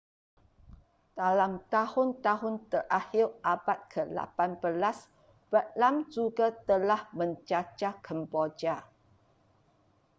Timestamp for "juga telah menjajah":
6.15-7.93